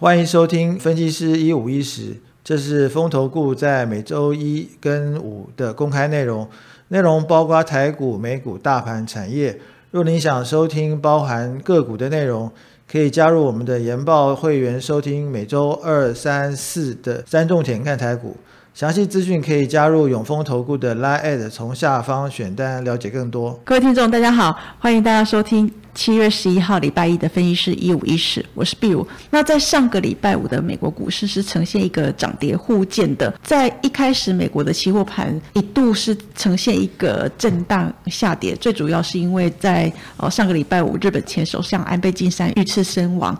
[0.00, 6.48] 欢迎收听分析师一五一十，这是风投顾在每周一跟五的公开内容，
[6.86, 9.58] 内容包括台股、美股、大盘、产业。
[9.90, 12.48] 若您想收听包含个股的内容，
[12.88, 18.36] 可以加入我们的研报会员，收听每周二、三、四的三重点看台股。
[18.78, 23.60] 详细资讯可以加入永丰投顾的 Line，从下方选单了解更多。
[23.64, 29.04] 各位听众，大家好，欢迎大家收听七月十一号礼拜一的分析师一五一十，我是 Bill。
[29.30, 43.36] 那在上个礼拜五的美国股市是呈现一个涨跌互见的，在一开始美国的期货盘一度是呈现一个震荡下跌，最主要是因为在呃上个礼拜五日本前首相安倍晋三遇刺身亡。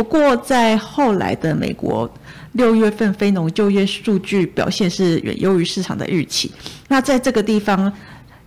[0.00, 2.10] 不过在后来的美国。
[2.52, 6.50] 六月份非农就业数据表现是远优于市场的预期，
[6.88, 7.92] 那在这个地方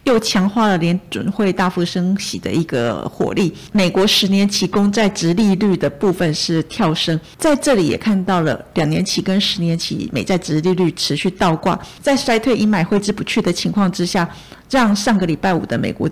[0.04, 3.54] 又强化了联准会大幅升息的一个火力。
[3.72, 14.28] 美国十年期公债直利率的部分是跳升，在这里也看到了两年期跟十年期美债直利率持续倒挂，在衰退阴霾挥之不去的情况之下，
[14.70, 16.10] 让上个礼拜五的美国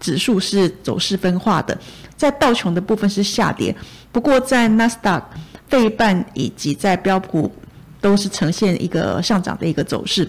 [0.00, 1.78] 指数是走势分化的，
[2.16, 3.72] 在道琼的部分是下跌，
[4.10, 5.26] 不过在纳斯达克。
[5.68, 7.48] 费半以及在标普
[8.00, 10.28] 都是呈现一个上涨的一个走势。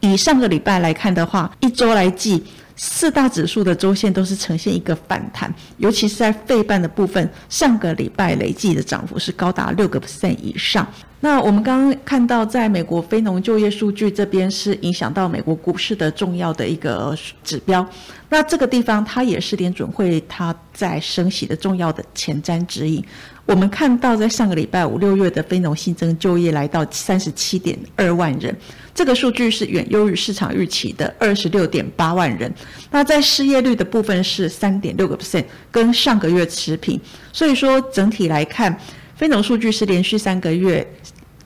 [0.00, 2.42] 以上个礼拜来看的话，一周来计，
[2.74, 10.88] 四大指数的周线都是呈现一个反弹，尤其是在费半的部分，上个礼拜累计的涨幅是高达六个 percent 以上。
[11.24, 17.88] 那我们刚刚看到，在美国非农就业数据这边是影响到美国股市的重要的一个指标。
[18.28, 23.02] 那这个地方它也是联准会它在升息的重要的前瞻指引。
[23.46, 28.54] 我们看到，在上个礼拜五六月的非农新增就业来到三十七点二万人，
[28.94, 32.52] 这个数据是远优于市场预期的二十六点八万人。
[32.90, 37.00] 那在失业率的部分是三点六个 percent，跟上个月持平。
[37.32, 38.78] 所以说，整体来看，
[39.24, 40.86] 非农数据是连续三个月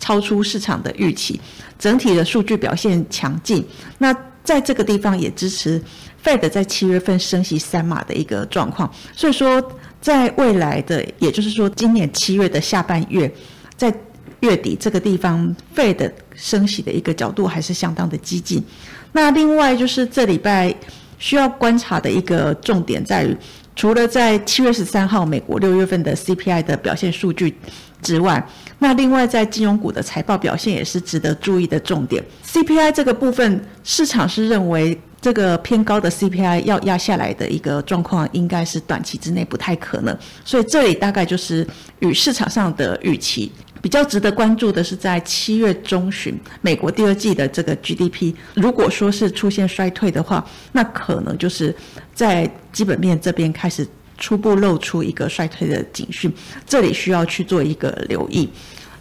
[0.01, 1.41] 超出市场的预期，
[1.79, 3.65] 整体的数据表现强劲。
[3.99, 4.13] 那
[4.43, 5.81] 在这个地方也支持
[6.25, 8.93] Fed 在七月份升息三码的一个状况。
[9.15, 9.63] 所以说。
[10.01, 13.29] 在未来的，也就是说，今年七月的下半月，
[13.77, 13.93] 在
[14.39, 18.63] 月底这个地方，Fed 升息的一个角度还是相当的激进。
[19.11, 20.73] 那另外就是这礼拜
[21.19, 23.37] 需要观察的一个重点在于，
[23.79, 27.57] 除了在七月十三号美国六月份的 CPI 的表现数据
[28.03, 28.45] 之外，
[28.81, 32.21] 那另外在金融股的财报表现也是值得注意的重点。
[32.45, 34.99] CPI 这个部分，市场是认为。
[35.21, 40.17] 这个偏高的 CPI 要压下来的一个状况，应该是短期之内不太可能。
[40.45, 41.67] 所以这里大概就是
[41.99, 43.51] 与市场上的预期
[43.81, 51.75] 比较值得关注的是，在七月中旬，美国第二季的这个 GDP 如果说是出现衰退的话，那可能就是
[52.15, 56.33] 在基本面这边开始初步露出一个衰退的警讯，
[56.67, 58.49] 这里需要去做一个留意。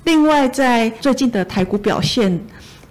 [0.04, 2.40] 另外，在最近的台股表现。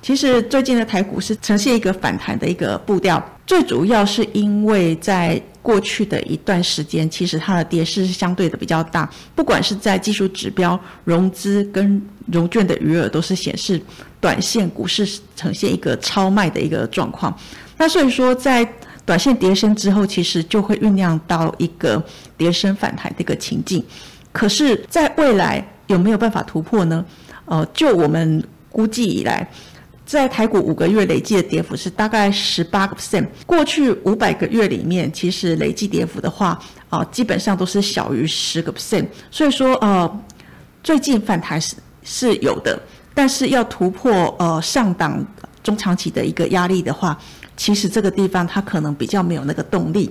[0.02, 12.00] 其实最近的台股是呈现一个反弹的一个步调，最主要是因为在过去的一段时间，其实它的跌势是相对的比较大，不管是在技术指标、融资跟
[12.30, 13.80] 融券的余额，都是显示
[14.20, 15.04] 短线股市
[15.34, 17.36] 呈现一个超卖的一个状况。
[17.76, 18.64] 那所以说，在
[19.04, 22.00] 短线跌升之后，其实就会酝酿到一个
[22.36, 23.84] 跌升反弹的一个情境。
[24.30, 27.04] 可是，在未来有没有办法突破呢？
[27.46, 28.40] 呃，就我们
[28.70, 29.50] 估计以来。
[30.06, 33.26] 在台股五个月累计的跌幅是大概十八个 percent。
[33.44, 36.56] 过去五百个月里面，其实累计跌幅的话，
[36.88, 39.04] 啊，基本上都是小于十个 percent。
[39.32, 40.20] 所以说，呃，
[40.84, 41.74] 最近反弹是
[42.04, 42.80] 是有的，
[43.12, 45.26] 但是要突破呃上档
[45.64, 47.18] 中长期的一个压力的话，
[47.56, 50.08] 其实这个地方它可能比较没有那个动力。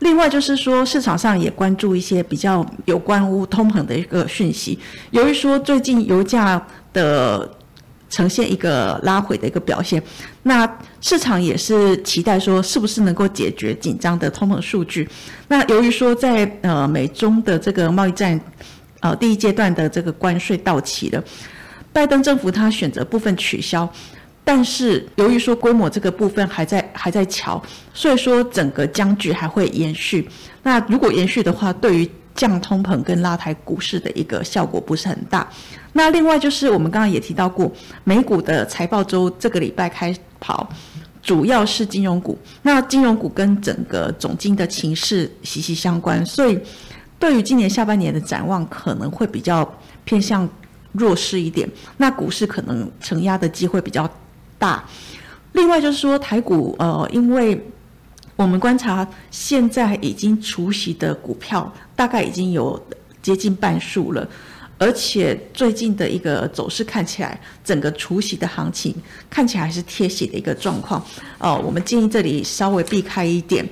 [0.00, 4.78] 另外就是说，市场上也关注一些比较有关乎通膨的一个讯息。
[5.10, 7.50] 由于说最近油价的
[8.08, 10.02] 呈现一个拉回的一个表现，
[10.44, 10.66] 那
[11.00, 15.08] 市场也是期待说，是不是能够解决紧张的通膨数据？
[15.48, 18.40] 那由于说在呃美中的这个贸易战，
[19.00, 21.22] 呃第一阶段的这个关税到期了，
[21.92, 23.88] 拜登政府他选择部分取消，
[24.44, 27.60] 但是由于说规模这个部分还在还在瞧，
[27.92, 30.28] 所以说整个僵局还会延续。
[30.62, 35.48] 那如果延续的话，对于降通膨跟拉抬股市的一个效果不是很大。
[35.94, 37.72] 那另外就是我们刚刚也提到过，
[38.04, 40.68] 美股的财报周这个礼拜开跑，
[41.22, 42.38] 主要是金融股。
[42.62, 46.58] 那金融股跟整个总金的情势息息相关，所以
[47.18, 49.66] 对于今年下半年的展望可能会比较
[50.04, 50.48] 偏向
[50.92, 51.66] 弱势一点。
[51.96, 54.08] 那股市可能承压的机会比较
[54.58, 54.84] 大。
[55.52, 57.58] 另外就是说台股，呃，因为
[58.36, 62.80] 我们观察现在已经除息的股票大概已经有
[63.20, 64.28] 接近半数了。
[64.78, 68.94] 而且最近的一个走势看起来，整个除息的行情
[69.30, 71.02] 看起来还是贴息的一个状况。
[71.38, 73.66] 哦，我们建议这里稍微避开一点。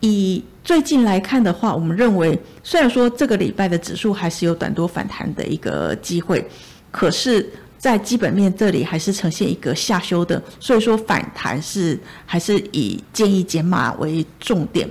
[0.00, 6.46] 以最近来看的话，我们认为虽然说这个礼拜的指数还是有短多反弹的一个机会，
[6.90, 7.50] 可是，
[7.82, 14.88] 在基本面这里还是呈现一个下修的，所以说反弹是还是以建议减码为重点。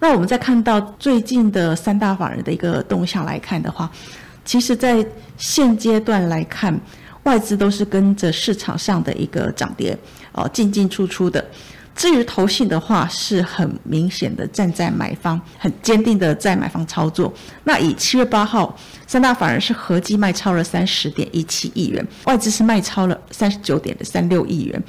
[0.00, 3.88] 那我们再看到最近的三大法人的一个动向来看的话，
[4.44, 5.06] 其实，在
[5.36, 6.76] 现阶段来看，
[7.22, 9.96] 外资都是跟着市场上的一个涨跌
[10.32, 11.48] 哦进进出出的。
[11.98, 17.34] 至于投信的话，是很明显的站在买方，很坚定的在买方操作。
[17.64, 18.78] 那以七月八号，
[19.08, 24.80] 三大法人是合计卖超了三十点一七亿元，外资是卖超了三十九点三六亿元，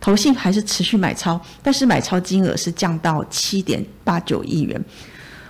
[0.00, 4.80] 投信还是持续买超，但是买超金额是降到七点八九亿元。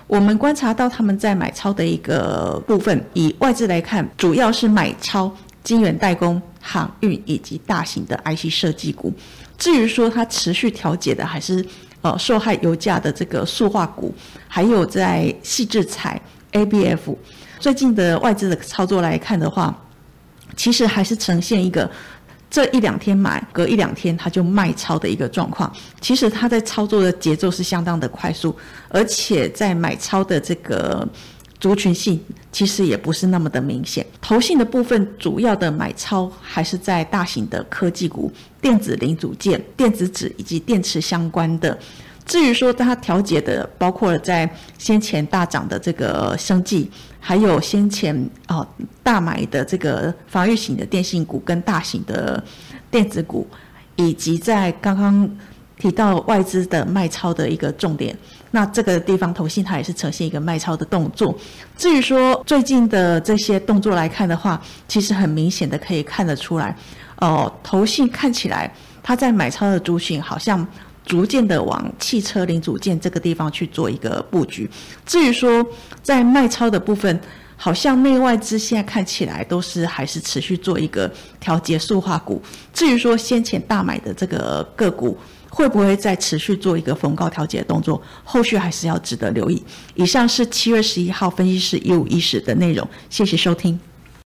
[0.07, 5.31] 我们观察到他们在买超的一个部分，以外资来看，主要是买超
[5.65, 9.13] 晶圆代工、航运以及大型的 IC 设计股。
[9.59, 11.65] 至于说它持续调节的，还是
[12.01, 14.13] 呃受害油价的这个塑化股，
[14.49, 16.21] 还有在细制材
[16.53, 17.17] ABF，
[17.61, 19.77] 最近的外资的操作来看的话，
[20.57, 21.89] 其实还是呈现一个
[22.51, 25.73] 这一两天买，隔一两天它就卖超的一个状况。
[26.01, 28.57] 其实它在操作的节奏是相当的快速，
[28.89, 31.07] 而且在买超的这个。
[31.63, 32.21] 族群性
[32.51, 41.79] 其实也不是那么的明显，投信的部分主要的买超还是在大型的科技股、电子零组件、电子纸以及电池相关的。
[42.27, 48.67] 至于说它调节的，包括在先前大涨的这个生技，还有先前哦
[49.05, 52.43] 大买的这个防御型的电信股跟大型的
[52.91, 53.47] 电子股，
[53.95, 55.31] 以及在刚刚。
[55.79, 58.17] 提到外资的卖超的一个重点，
[58.55, 61.35] 那这个地方投信它也是呈现一个卖超的动作。
[61.77, 66.77] 至于说最近的这些动作来看的话，其实很明显的可以看得出来，
[67.17, 68.71] 哦，投信看起来
[69.03, 70.65] 它在买超的族群好像
[71.07, 74.71] 逐渐的往汽车零组件这个地方去做一个布局。
[75.07, 75.67] 至于说
[76.03, 77.19] 在卖超的部分，
[77.57, 81.11] 好像内外资现在看起来都是还是持续做一个
[81.41, 82.43] 调节塑化股。
[82.75, 85.17] 至于说先前大买的这个个股。
[85.55, 88.01] 会不会再持续做一个逢高调节的动作？
[88.25, 89.63] 后续还是要值得留意。
[89.95, 93.79] 以上是七月十一号分析师一五一十的内容，谢谢收听。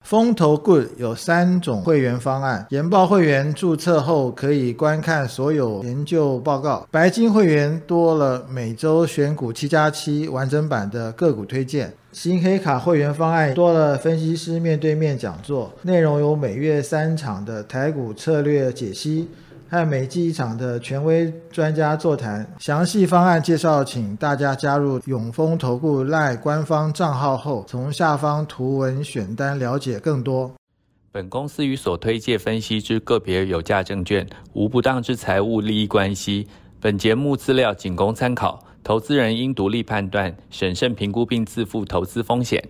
[0.01, 19.29] 风投 Good 有三种会员方案，研报会员注册后可以观看所有研究报告，白金会员多了每周选股七加七完整版的个股推荐，新黑卡会员方案多了分析师面对面讲座，内容有每月三场的台股策略解析。
[19.73, 30.53] 和每季一场的权威专家座谈，详细方案介绍，请大家加入永丰投顾赖官方账号后，从下方图文选单了解更多。
[31.11, 36.47] 本公司与所推介分析之个别有价证券无不当之财务利益关系。
[36.79, 42.63] 本节目资料仅供参考，投资人应独立判断、审慎评估并自负投资风险。